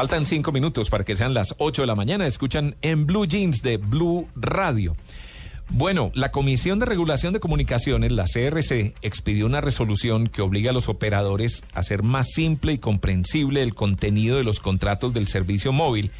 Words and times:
Faltan 0.00 0.24
cinco 0.24 0.50
minutos 0.50 0.88
para 0.88 1.04
que 1.04 1.14
sean 1.14 1.34
las 1.34 1.54
ocho 1.58 1.82
de 1.82 1.86
la 1.86 1.94
mañana. 1.94 2.26
Escuchan 2.26 2.74
en 2.80 3.04
Blue 3.04 3.26
Jeans 3.26 3.60
de 3.60 3.76
Blue 3.76 4.28
Radio. 4.34 4.96
Bueno, 5.68 6.10
la 6.14 6.30
Comisión 6.30 6.78
de 6.78 6.86
Regulación 6.86 7.34
de 7.34 7.38
Comunicaciones, 7.38 8.10
la 8.10 8.24
CRC, 8.24 8.94
expidió 9.02 9.44
una 9.44 9.60
resolución 9.60 10.28
que 10.28 10.40
obliga 10.40 10.70
a 10.70 10.72
los 10.72 10.88
operadores 10.88 11.64
a 11.74 11.80
hacer 11.80 12.02
más 12.02 12.28
simple 12.30 12.72
y 12.72 12.78
comprensible 12.78 13.62
el 13.62 13.74
contenido 13.74 14.38
de 14.38 14.42
los 14.42 14.58
contratos 14.58 15.12
del 15.12 15.28
servicio 15.28 15.70
móvil. 15.70 16.12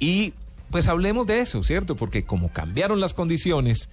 Y 0.00 0.32
pues 0.72 0.88
hablemos 0.88 1.28
de 1.28 1.38
eso, 1.38 1.62
¿cierto? 1.62 1.94
Porque 1.94 2.24
como 2.24 2.52
cambiaron 2.52 2.98
las 2.98 3.14
condiciones, 3.14 3.90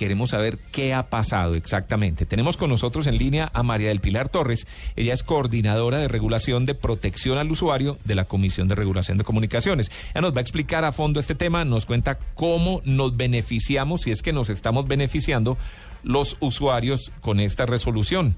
queremos 0.00 0.30
saber 0.30 0.56
qué 0.72 0.94
ha 0.94 1.10
pasado 1.10 1.54
exactamente. 1.56 2.24
Tenemos 2.24 2.56
con 2.56 2.70
nosotros 2.70 3.06
en 3.06 3.18
línea 3.18 3.50
a 3.52 3.62
María 3.62 3.90
del 3.90 4.00
Pilar 4.00 4.30
Torres. 4.30 4.66
Ella 4.96 5.12
es 5.12 5.22
coordinadora 5.22 5.98
de 5.98 6.08
regulación 6.08 6.64
de 6.64 6.74
protección 6.74 7.36
al 7.36 7.50
usuario 7.50 7.98
de 8.06 8.14
la 8.14 8.24
Comisión 8.24 8.66
de 8.66 8.76
Regulación 8.76 9.18
de 9.18 9.24
Comunicaciones. 9.24 9.90
Ella 10.12 10.22
nos 10.22 10.34
va 10.34 10.38
a 10.38 10.40
explicar 10.40 10.86
a 10.86 10.92
fondo 10.92 11.20
este 11.20 11.34
tema, 11.34 11.66
nos 11.66 11.84
cuenta 11.84 12.18
cómo 12.32 12.80
nos 12.86 13.14
beneficiamos, 13.14 14.00
si 14.00 14.10
es 14.10 14.22
que 14.22 14.32
nos 14.32 14.48
estamos 14.48 14.88
beneficiando 14.88 15.58
los 16.02 16.38
usuarios 16.40 17.12
con 17.20 17.38
esta 17.38 17.66
resolución. 17.66 18.36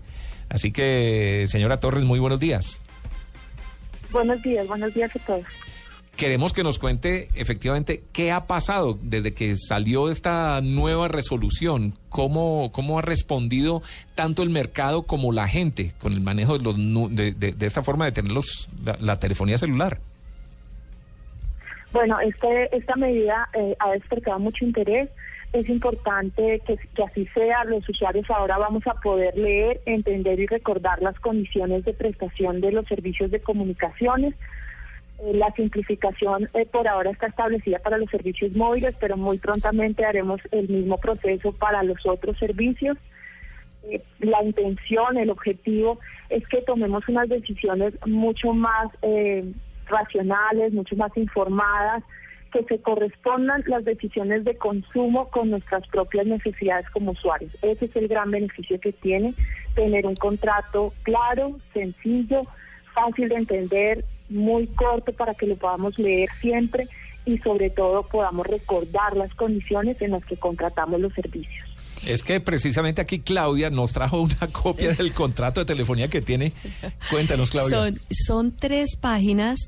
Así 0.48 0.72
que, 0.72 1.46
señora 1.46 1.78
Torres, 1.78 2.02
muy 2.02 2.18
buenos 2.18 2.40
días. 2.40 2.82
Buenos 4.10 4.42
días, 4.42 4.66
buenos 4.66 4.92
días 4.92 5.14
a 5.14 5.18
todos 5.20 5.46
queremos 6.22 6.52
que 6.52 6.62
nos 6.62 6.78
cuente 6.78 7.30
efectivamente 7.34 8.04
qué 8.12 8.30
ha 8.30 8.46
pasado 8.46 8.96
desde 9.02 9.34
que 9.34 9.56
salió 9.56 10.08
esta 10.08 10.60
nueva 10.60 11.08
resolución, 11.08 11.94
cómo, 12.10 12.70
cómo 12.72 13.00
ha 13.00 13.02
respondido 13.02 13.82
tanto 14.14 14.44
el 14.44 14.50
mercado 14.50 15.02
como 15.02 15.32
la 15.32 15.48
gente 15.48 15.90
con 15.98 16.12
el 16.12 16.20
manejo 16.20 16.58
de, 16.58 16.62
los, 16.62 16.76
de, 17.12 17.32
de, 17.32 17.66
esta 17.66 17.82
forma 17.82 18.04
de 18.04 18.12
tener 18.12 18.30
la, 19.00 19.18
telefonía 19.18 19.58
celular. 19.58 19.98
Bueno, 21.90 22.20
este, 22.20 22.68
esta 22.76 22.94
medida 22.94 23.48
eh, 23.54 23.74
ha 23.80 23.90
despertado 23.90 24.38
mucho 24.38 24.64
interés. 24.64 25.10
Es 25.52 25.68
importante 25.68 26.62
que, 26.64 27.02
así 27.02 27.26
sea. 27.34 27.64
Los 27.64 27.88
usuarios 27.88 28.30
ahora 28.30 28.58
vamos 28.58 28.86
a 28.86 28.94
poder 28.94 29.36
leer, 29.36 29.80
entender 29.86 30.38
y 30.38 30.46
recordar 30.46 31.02
las 31.02 31.18
condiciones 31.18 31.84
de 31.84 31.94
prestación 31.94 32.60
de 32.60 32.70
los 32.70 32.86
servicios 32.86 33.32
de 33.32 33.40
comunicaciones 33.40 34.36
la 35.32 35.52
simplificación 35.52 36.48
eh, 36.54 36.66
por 36.66 36.88
ahora 36.88 37.10
está 37.10 37.26
establecida 37.26 37.78
para 37.78 37.98
los 37.98 38.10
servicios 38.10 38.56
móviles, 38.56 38.96
pero 38.98 39.16
muy 39.16 39.38
prontamente 39.38 40.04
haremos 40.04 40.40
el 40.50 40.68
mismo 40.68 40.98
proceso 40.98 41.52
para 41.52 41.82
los 41.82 42.04
otros 42.06 42.36
servicios. 42.38 42.98
Eh, 43.84 44.02
la 44.18 44.42
intención, 44.42 45.16
el 45.16 45.30
objetivo 45.30 46.00
es 46.28 46.46
que 46.48 46.62
tomemos 46.62 47.08
unas 47.08 47.28
decisiones 47.28 47.94
mucho 48.06 48.52
más 48.52 48.88
racionales, 49.86 50.72
mucho 50.72 50.96
más 50.96 51.16
informadas, 51.16 52.02
que 52.52 52.64
se 52.64 52.80
correspondan 52.80 53.64
las 53.66 53.84
decisiones 53.84 54.44
de 54.44 54.56
consumo 54.56 55.30
con 55.30 55.50
nuestras 55.50 55.86
propias 55.88 56.26
necesidades 56.26 56.88
como 56.90 57.12
usuarios. 57.12 57.52
Ese 57.62 57.86
es 57.86 57.96
el 57.96 58.08
gran 58.08 58.30
beneficio 58.30 58.78
que 58.78 58.92
tiene 58.92 59.34
tener 59.74 60.06
un 60.06 60.16
contrato 60.16 60.92
claro, 61.02 61.58
sencillo, 61.72 62.42
fácil 62.94 63.30
de 63.30 63.36
entender, 63.36 64.04
muy 64.32 64.66
corto 64.68 65.12
para 65.12 65.34
que 65.34 65.46
lo 65.46 65.56
podamos 65.56 65.98
leer 65.98 66.28
siempre 66.40 66.88
y 67.24 67.38
sobre 67.38 67.70
todo 67.70 68.02
podamos 68.02 68.46
recordar 68.46 69.16
las 69.16 69.32
condiciones 69.34 70.00
en 70.00 70.12
las 70.12 70.24
que 70.24 70.36
contratamos 70.36 71.00
los 71.00 71.12
servicios. 71.14 71.68
Es 72.04 72.24
que 72.24 72.40
precisamente 72.40 73.00
aquí 73.00 73.20
Claudia 73.20 73.70
nos 73.70 73.92
trajo 73.92 74.20
una 74.20 74.48
copia 74.52 74.92
del 74.92 75.12
contrato 75.12 75.60
de 75.60 75.66
telefonía 75.66 76.08
que 76.08 76.20
tiene. 76.20 76.52
Cuéntanos, 77.10 77.50
Claudia. 77.50 77.76
Son, 77.76 78.00
son 78.26 78.52
tres 78.52 78.96
páginas. 79.00 79.58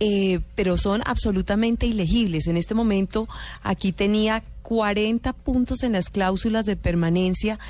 Eh, 0.00 0.40
pero 0.56 0.76
son 0.76 1.02
absolutamente 1.06 1.86
ilegibles. 1.86 2.48
En 2.48 2.56
este 2.56 2.74
momento 2.74 3.28
aquí 3.62 3.92
tenía 3.92 4.42
40 4.62 5.32
puntos 5.32 5.84
en 5.84 5.92
las 5.92 6.10
cláusulas 6.10 6.66
de 6.66 6.76
permanencia 6.76 7.60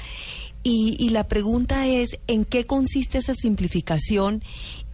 y, 0.64 0.96
y 0.98 1.10
la 1.10 1.28
pregunta 1.28 1.86
es, 1.86 2.18
¿en 2.26 2.44
qué 2.44 2.66
consiste 2.66 3.18
esa 3.18 3.34
simplificación 3.34 4.42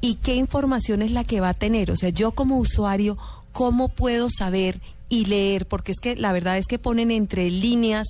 y 0.01 0.17
qué 0.17 0.35
información 0.35 1.03
es 1.03 1.11
la 1.11 1.25
que 1.25 1.41
va 1.41 1.51
a 1.51 1.55
tener. 1.55 1.91
O 1.91 1.97
sea, 1.97 2.09
yo 2.09 2.33
como 2.33 2.59
usuario, 2.59 3.19
¿cómo 3.53 3.89
puedo 3.89 4.29
saber 4.31 4.81
y 5.09 5.27
leer? 5.27 5.67
Porque 5.67 5.93
es 5.93 6.01
que 6.01 6.17
la 6.17 6.33
verdad 6.33 6.59
es 6.59 6.67
que 6.67 6.79
ponen 6.79 7.11
entre 7.11 7.51
líneas 7.51 8.09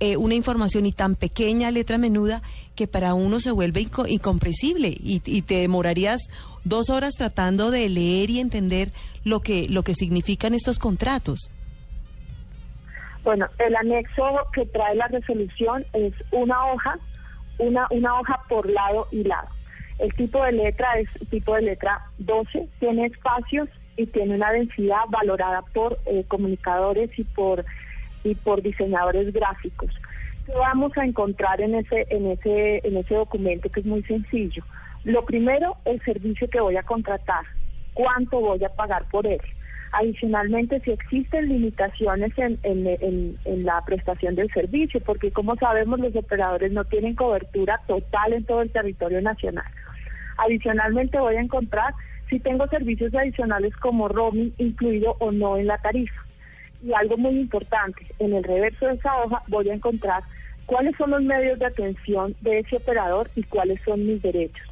eh, 0.00 0.16
una 0.16 0.34
información 0.34 0.86
y 0.86 0.92
tan 0.92 1.16
pequeña, 1.16 1.70
letra 1.70 1.98
menuda, 1.98 2.42
que 2.76 2.86
para 2.86 3.14
uno 3.14 3.40
se 3.40 3.50
vuelve 3.50 3.88
incomprensible 4.08 4.88
y, 4.88 5.20
y, 5.24 5.42
te 5.42 5.56
demorarías 5.56 6.20
dos 6.62 6.88
horas 6.88 7.14
tratando 7.14 7.72
de 7.72 7.88
leer 7.88 8.30
y 8.30 8.38
entender 8.38 8.92
lo 9.24 9.40
que, 9.40 9.68
lo 9.68 9.82
que 9.82 9.94
significan 9.94 10.54
estos 10.54 10.78
contratos. 10.78 11.50
Bueno, 13.24 13.46
el 13.58 13.76
anexo 13.76 14.24
que 14.52 14.66
trae 14.66 14.94
la 14.94 15.08
resolución 15.08 15.84
es 15.92 16.14
una 16.32 16.66
hoja, 16.66 16.98
una, 17.58 17.86
una 17.90 18.20
hoja 18.20 18.40
por 18.48 18.68
lado 18.68 19.08
y 19.10 19.24
lado. 19.24 19.48
El 19.98 20.14
tipo 20.14 20.42
de 20.44 20.52
letra 20.52 20.98
es 20.98 21.08
tipo 21.28 21.54
de 21.54 21.62
letra 21.62 22.00
12, 22.18 22.68
tiene 22.78 23.06
espacios 23.06 23.68
y 23.96 24.06
tiene 24.06 24.36
una 24.36 24.52
densidad 24.52 25.02
valorada 25.08 25.62
por 25.74 25.98
eh, 26.06 26.24
comunicadores 26.28 27.10
y 27.18 27.24
por 27.24 27.64
y 28.24 28.34
por 28.34 28.62
diseñadores 28.62 29.32
gráficos. 29.32 29.90
¿Qué 30.46 30.52
vamos 30.52 30.96
a 30.96 31.04
encontrar 31.04 31.60
en 31.60 31.74
ese 31.74 32.06
en 32.10 32.30
ese 32.30 32.80
en 32.86 32.96
ese 32.96 33.14
documento 33.14 33.68
que 33.68 33.80
es 33.80 33.86
muy 33.86 34.02
sencillo? 34.04 34.62
Lo 35.04 35.24
primero, 35.24 35.76
el 35.84 36.00
servicio 36.02 36.48
que 36.48 36.60
voy 36.60 36.76
a 36.76 36.82
contratar, 36.82 37.44
cuánto 37.94 38.40
voy 38.40 38.62
a 38.64 38.68
pagar 38.68 39.04
por 39.10 39.26
él. 39.26 39.40
Adicionalmente, 39.92 40.80
si 40.80 40.90
existen 40.90 41.48
limitaciones 41.48 42.32
en, 42.36 42.58
en, 42.62 43.36
en, 43.44 43.64
la 43.64 43.82
prestación 43.86 44.34
del 44.34 44.50
servicio, 44.52 45.00
porque 45.00 45.30
como 45.30 45.56
sabemos 45.56 45.98
los 45.98 46.14
operadores 46.14 46.72
no 46.72 46.84
tienen 46.84 47.14
cobertura 47.14 47.80
total 47.86 48.34
en 48.34 48.44
todo 48.44 48.60
el 48.60 48.70
territorio 48.70 49.22
nacional. 49.22 49.64
Adicionalmente 50.36 51.18
voy 51.18 51.36
a 51.36 51.40
encontrar 51.40 51.94
si 52.28 52.38
tengo 52.38 52.66
servicios 52.68 53.14
adicionales 53.14 53.74
como 53.76 54.08
roaming 54.08 54.52
incluido 54.58 55.16
o 55.20 55.32
no 55.32 55.56
en 55.56 55.66
la 55.66 55.78
tarifa. 55.78 56.22
Y 56.82 56.92
algo 56.92 57.16
muy 57.16 57.40
importante, 57.40 58.06
en 58.18 58.34
el 58.34 58.44
reverso 58.44 58.86
de 58.86 58.94
esa 58.94 59.16
hoja 59.22 59.42
voy 59.48 59.70
a 59.70 59.74
encontrar 59.74 60.22
cuáles 60.66 60.94
son 60.96 61.10
los 61.10 61.22
medios 61.22 61.58
de 61.58 61.66
atención 61.66 62.36
de 62.42 62.58
ese 62.58 62.76
operador 62.76 63.30
y 63.34 63.42
cuáles 63.44 63.80
son 63.86 64.06
mis 64.06 64.20
derechos. 64.20 64.68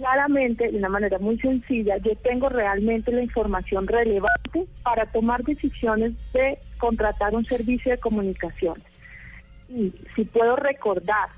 Claramente, 0.00 0.70
de 0.70 0.78
una 0.78 0.88
manera 0.88 1.18
muy 1.18 1.38
sencilla, 1.40 1.98
yo 1.98 2.16
tengo 2.16 2.48
realmente 2.48 3.12
la 3.12 3.22
información 3.22 3.86
relevante 3.86 4.64
para 4.82 5.04
tomar 5.04 5.44
decisiones 5.44 6.14
de 6.32 6.58
contratar 6.78 7.34
un 7.34 7.44
servicio 7.44 7.92
de 7.92 7.98
comunicación. 7.98 8.82
Y 9.68 9.92
si 10.16 10.24
puedo 10.24 10.56
recordar 10.56 11.28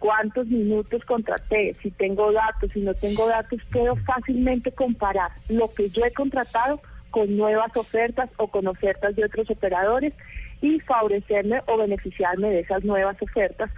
cuántos 0.00 0.48
minutos 0.48 1.02
contraté, 1.06 1.74
si 1.82 1.90
tengo 1.92 2.30
datos, 2.30 2.70
si 2.72 2.80
no 2.80 2.92
tengo 2.92 3.26
datos, 3.26 3.58
puedo 3.72 3.96
fácilmente 3.96 4.70
comparar 4.70 5.30
lo 5.48 5.72
que 5.72 5.88
yo 5.88 6.04
he 6.04 6.12
contratado 6.12 6.78
con 7.10 7.38
nuevas 7.38 7.74
ofertas 7.74 8.28
o 8.36 8.48
con 8.48 8.66
ofertas 8.66 9.16
de 9.16 9.24
otros 9.24 9.48
operadores 9.48 10.12
y 10.60 10.78
favorecerme 10.80 11.62
o 11.68 11.78
beneficiarme 11.78 12.50
de 12.50 12.60
esas 12.60 12.84
nuevas 12.84 13.16
ofertas 13.22 13.70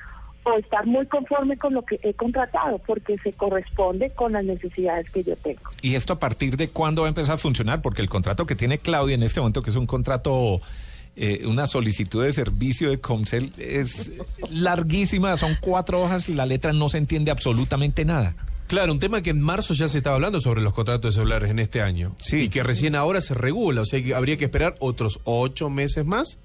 o 0.45 0.59
estar 0.59 0.87
muy 0.87 1.07
conforme 1.07 1.57
con 1.57 1.75
lo 1.75 1.83
que 1.83 2.01
he 2.03 2.15
contratado 2.15 2.79
porque 2.79 3.17
se 3.19 3.33
corresponde 3.33 4.11
con 4.11 4.33
las 4.33 4.45
necesidades 4.45 5.09
que 5.11 5.23
yo 5.23 5.37
tengo. 5.37 5.63
¿Y 5.83 5.95
esto 5.95 6.13
a 6.15 6.19
partir 6.19 6.57
de 6.57 6.69
cuándo 6.69 7.03
va 7.03 7.09
a 7.09 7.11
empezar 7.11 7.35
a 7.35 7.39
funcionar? 7.39 7.83
Porque 7.83 8.03
el 8.03 8.09
contrato 8.09 8.47
que 8.47 8.57
tiene 8.57 8.79
Claudia 8.79 9.15
en 9.15 9.23
este 9.23 9.41
momento, 9.41 9.63
que 9.63 9.71
es 9.71 9.77
un 9.77 9.87
contrato 9.87 10.61
eh, 11.15 11.43
una 11.47 11.67
solicitud 11.67 12.25
de 12.25 12.33
servicio 12.33 12.89
de 12.89 12.99
Comcel 12.99 13.53
es 13.59 14.13
larguísima, 14.49 15.37
son 15.37 15.59
cuatro 15.61 16.01
hojas 16.01 16.29
y 16.31 16.35
la 16.35 16.47
letra 16.47 16.73
no 16.73 16.89
se 16.89 16.99
entiende 16.99 17.31
absolutamente 17.31 18.05
nada. 18.05 18.35
Claro, 18.67 18.93
un 18.93 18.99
tema 18.99 19.21
que 19.21 19.29
en 19.29 19.43
marzo 19.43 19.75
ya 19.75 19.89
se 19.89 19.99
estaba 19.99 20.17
hablando 20.17 20.41
sobre 20.41 20.63
los 20.63 20.73
contratos 20.73 21.15
de 21.15 21.21
celulares 21.21 21.51
en 21.51 21.59
este 21.59 21.83
año. 21.83 22.17
Sí. 22.23 22.45
Y 22.45 22.49
que 22.49 22.63
recién 22.63 22.95
ahora 22.95 23.21
se 23.21 23.35
regula, 23.35 23.83
o 23.83 23.85
sea, 23.85 24.03
que 24.03 24.15
habría 24.15 24.39
que 24.39 24.47
esperar 24.47 24.77
otros 24.79 25.21
ocho 25.25 25.69
meses 25.69 26.07
más. 26.07 26.39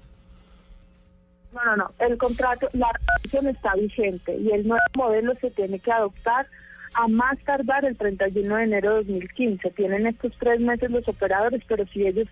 No, 1.58 1.76
no, 1.76 1.76
no. 1.76 1.90
El 1.98 2.16
contrato, 2.18 2.68
la 2.72 2.90
relación 2.92 3.48
está 3.48 3.74
vigente 3.74 4.36
y 4.36 4.50
el 4.52 4.66
nuevo 4.66 4.82
modelo 4.96 5.34
se 5.40 5.50
tiene 5.50 5.78
que 5.78 5.90
adoptar 5.90 6.46
a 6.94 7.08
más 7.08 7.38
tardar 7.44 7.84
el 7.84 7.96
31 7.96 8.56
de 8.56 8.64
enero 8.64 8.90
de 8.90 8.96
2015. 9.04 9.70
Tienen 9.70 10.06
estos 10.06 10.32
tres 10.38 10.60
meses 10.60 10.90
los 10.90 11.06
operadores, 11.08 11.62
pero 11.66 11.84
si 11.88 12.06
ellos 12.06 12.28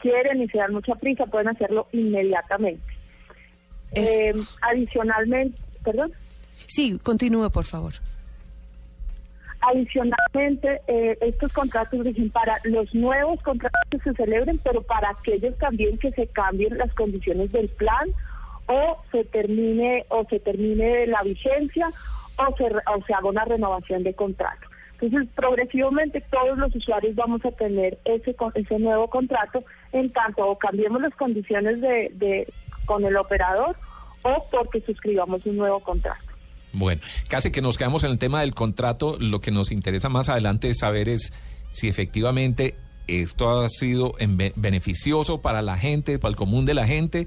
quieren 0.00 0.42
y 0.42 0.48
se 0.48 0.58
dan 0.58 0.72
mucha 0.72 0.94
prisa, 0.94 1.26
pueden 1.26 1.48
hacerlo 1.48 1.88
inmediatamente. 1.92 2.82
Eh, 3.92 4.32
adicionalmente, 4.62 5.58
perdón. 5.84 6.12
Sí, 6.66 6.98
continúe, 7.02 7.50
por 7.50 7.64
favor. 7.64 7.94
Adicionalmente, 9.60 10.80
eh, 10.86 11.18
estos 11.20 11.52
contratos 11.52 12.04
dicen 12.04 12.30
para 12.30 12.58
los 12.64 12.94
nuevos 12.94 13.42
contratos 13.42 13.80
que 13.90 13.98
se 13.98 14.14
celebren, 14.14 14.58
pero 14.58 14.82
para 14.82 15.10
aquellos 15.10 15.58
también 15.58 15.98
que 15.98 16.12
se 16.12 16.28
cambien 16.28 16.78
las 16.78 16.94
condiciones 16.94 17.50
del 17.50 17.68
plan 17.70 18.08
o 18.68 18.98
se 19.10 19.24
termine 19.24 20.04
o 20.08 20.24
se 20.28 20.38
termine 20.40 21.06
la 21.06 21.22
vigencia 21.22 21.90
o 22.36 22.56
se, 22.56 22.64
o 22.64 23.04
se 23.06 23.14
haga 23.14 23.28
una 23.28 23.44
renovación 23.44 24.04
de 24.04 24.14
contrato. 24.14 24.68
Entonces, 25.00 25.28
progresivamente 25.34 26.20
todos 26.30 26.58
los 26.58 26.74
usuarios 26.74 27.14
vamos 27.14 27.44
a 27.44 27.50
tener 27.52 27.98
ese, 28.04 28.34
ese 28.54 28.78
nuevo 28.78 29.08
contrato 29.08 29.62
en 29.92 30.10
tanto 30.12 30.46
o 30.46 30.58
cambiemos 30.58 31.00
las 31.00 31.14
condiciones 31.14 31.80
de, 31.80 32.10
de 32.14 32.52
con 32.84 33.04
el 33.04 33.16
operador 33.16 33.76
o 34.22 34.46
porque 34.50 34.80
suscribamos 34.80 35.44
un 35.46 35.56
nuevo 35.56 35.80
contrato. 35.80 36.24
Bueno, 36.72 37.00
casi 37.28 37.50
que 37.50 37.62
nos 37.62 37.78
quedamos 37.78 38.04
en 38.04 38.10
el 38.10 38.18
tema 38.18 38.40
del 38.40 38.54
contrato. 38.54 39.16
Lo 39.20 39.40
que 39.40 39.50
nos 39.50 39.70
interesa 39.70 40.08
más 40.08 40.28
adelante 40.28 40.68
es 40.68 40.78
saber 40.78 41.08
es 41.08 41.32
si 41.70 41.88
efectivamente 41.88 42.76
esto 43.06 43.62
ha 43.62 43.68
sido 43.68 44.12
beneficioso 44.56 45.40
para 45.40 45.62
la 45.62 45.78
gente, 45.78 46.18
para 46.18 46.30
el 46.30 46.36
común 46.36 46.66
de 46.66 46.74
la 46.74 46.86
gente, 46.86 47.26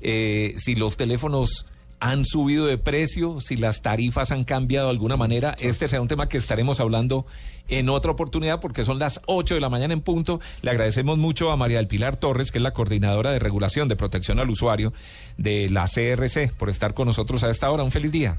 eh, 0.00 0.54
si 0.56 0.74
los 0.74 0.96
teléfonos 0.96 1.66
han 2.00 2.24
subido 2.26 2.66
de 2.66 2.76
precio, 2.76 3.40
si 3.40 3.56
las 3.56 3.80
tarifas 3.80 4.30
han 4.30 4.44
cambiado 4.44 4.88
de 4.88 4.92
alguna 4.92 5.16
manera. 5.16 5.56
Este 5.58 5.88
será 5.88 6.02
un 6.02 6.08
tema 6.08 6.28
que 6.28 6.36
estaremos 6.36 6.78
hablando 6.80 7.24
en 7.68 7.88
otra 7.88 8.10
oportunidad 8.12 8.60
porque 8.60 8.84
son 8.84 8.98
las 8.98 9.20
8 9.26 9.54
de 9.54 9.60
la 9.60 9.70
mañana 9.70 9.94
en 9.94 10.02
punto. 10.02 10.40
Le 10.60 10.70
agradecemos 10.70 11.16
mucho 11.16 11.50
a 11.50 11.56
María 11.56 11.78
del 11.78 11.86
Pilar 11.86 12.16
Torres, 12.16 12.50
que 12.50 12.58
es 12.58 12.62
la 12.62 12.72
coordinadora 12.72 13.30
de 13.30 13.38
regulación 13.38 13.88
de 13.88 13.96
protección 13.96 14.38
al 14.38 14.50
usuario 14.50 14.92
de 15.38 15.70
la 15.70 15.86
CRC, 15.86 16.52
por 16.58 16.68
estar 16.68 16.92
con 16.94 17.06
nosotros 17.06 17.42
a 17.42 17.50
esta 17.50 17.70
hora. 17.70 17.84
Un 17.84 17.90
feliz 17.90 18.12
día. 18.12 18.36